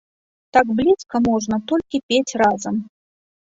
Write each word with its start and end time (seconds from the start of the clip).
Так 0.55 0.71
блізка 0.79 1.21
можна 1.27 1.59
толькі 1.73 2.01
пець 2.09 2.35
разам. 2.45 2.81